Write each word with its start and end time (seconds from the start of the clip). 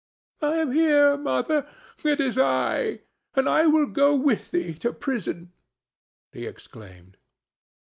"I 0.41 0.55
am 0.55 0.71
here, 0.71 1.15
mother; 1.15 1.67
it 2.03 2.19
is 2.19 2.35
I, 2.35 3.01
and 3.35 3.47
I 3.47 3.67
will 3.67 3.85
go 3.85 4.15
with 4.15 4.49
thee 4.49 4.73
to 4.79 4.93
prison," 4.93 5.51
he 6.31 6.47
exclaimed. 6.47 7.17